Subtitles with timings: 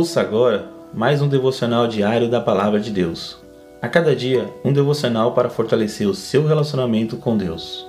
[0.00, 3.36] Ouça agora mais um devocional diário da Palavra de Deus.
[3.82, 7.86] A cada dia, um devocional para fortalecer o seu relacionamento com Deus.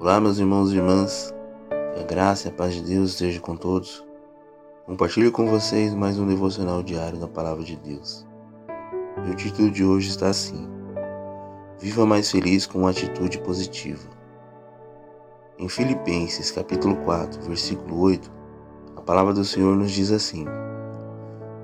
[0.00, 1.34] Olá, meus irmãos e irmãs,
[1.68, 4.02] que a graça e a paz de Deus esteja com todos.
[4.86, 8.26] Compartilho com vocês mais um devocional diário da Palavra de Deus.
[9.26, 10.66] E o título de hoje está assim:
[11.78, 14.15] Viva mais feliz com uma atitude positiva.
[15.58, 18.30] Em Filipenses capítulo 4, versículo 8,
[18.94, 20.44] a palavra do Senhor nos diz assim: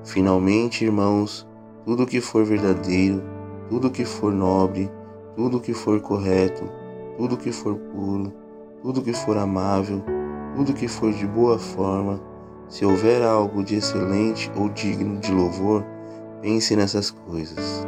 [0.02, 1.46] Finalmente, irmãos,
[1.84, 3.22] tudo que for verdadeiro,
[3.68, 4.90] tudo que for nobre,
[5.36, 6.64] tudo que for correto,
[7.18, 8.32] tudo que for puro,
[8.80, 10.02] tudo que for amável,
[10.56, 12.18] tudo que for de boa forma,
[12.70, 15.84] se houver algo de excelente ou digno de louvor,
[16.40, 17.86] pense nessas coisas.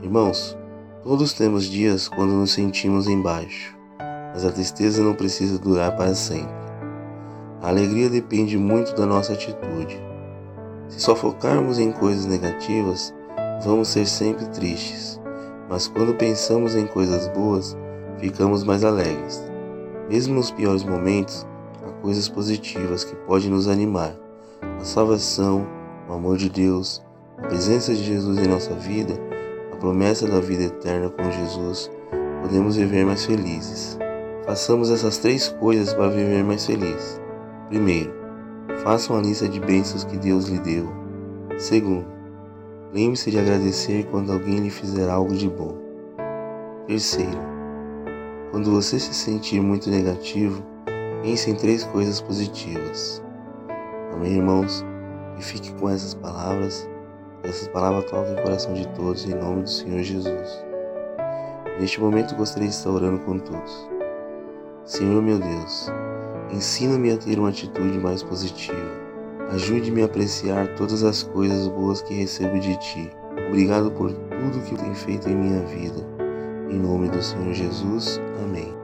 [0.00, 0.56] Irmãos,
[1.02, 3.81] todos temos dias quando nos sentimos embaixo
[4.32, 6.62] mas a tristeza não precisa durar para sempre.
[7.60, 10.00] A alegria depende muito da nossa atitude.
[10.88, 13.14] Se só focarmos em coisas negativas,
[13.64, 15.20] vamos ser sempre tristes,
[15.68, 17.76] mas quando pensamos em coisas boas,
[18.18, 19.42] ficamos mais alegres.
[20.08, 21.46] Mesmo nos piores momentos,
[21.86, 24.14] há coisas positivas que podem nos animar.
[24.80, 25.66] A salvação,
[26.08, 27.02] o amor de Deus,
[27.38, 29.14] a presença de Jesus em nossa vida,
[29.72, 31.90] a promessa da vida eterna com Jesus,
[32.42, 33.98] podemos viver mais felizes.
[34.44, 37.20] Façamos essas três coisas para viver mais feliz.
[37.68, 38.12] Primeiro,
[38.82, 40.88] faça uma lista de bênçãos que Deus lhe deu.
[41.58, 42.06] Segundo,
[42.92, 45.78] lembre-se de agradecer quando alguém lhe fizer algo de bom.
[46.88, 47.38] Terceiro,
[48.50, 50.60] quando você se sentir muito negativo,
[51.22, 53.22] pense em três coisas positivas.
[54.12, 54.84] Amém, irmãos?
[55.38, 56.90] E fique com essas palavras.
[57.44, 60.64] Essas palavras toquem o coração de todos, em nome do Senhor Jesus.
[61.78, 63.91] Neste momento gostaria de estar orando com todos.
[64.84, 65.88] Senhor meu Deus,
[66.50, 69.02] ensina-me a ter uma atitude mais positiva.
[69.50, 73.10] Ajude-me a apreciar todas as coisas boas que recebo de Ti.
[73.48, 76.04] Obrigado por tudo que tem feito em minha vida.
[76.68, 78.20] Em nome do Senhor Jesus.
[78.42, 78.81] Amém.